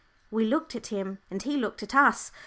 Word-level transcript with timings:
We 0.31 0.45
looked 0.45 0.75
at 0.75 0.87
him, 0.87 1.19
and 1.29 1.43
he 1.43 1.57
looked 1.57 1.83
at 1.83 1.93
us. 1.93 2.31